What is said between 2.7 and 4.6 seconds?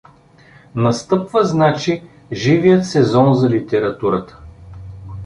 сезон за литературата.